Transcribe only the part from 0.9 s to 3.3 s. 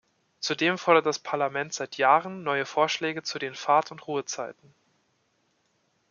das Parlament seit Jahren neue Vorschläge